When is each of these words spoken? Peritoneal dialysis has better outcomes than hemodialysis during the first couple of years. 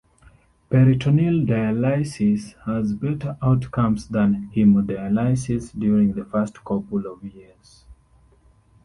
Peritoneal 0.71 1.45
dialysis 1.45 2.55
has 2.65 2.91
better 2.91 3.37
outcomes 3.39 4.07
than 4.07 4.49
hemodialysis 4.55 5.77
during 5.79 6.13
the 6.13 6.25
first 6.25 6.65
couple 6.65 7.05
of 7.05 7.23
years. 7.23 7.85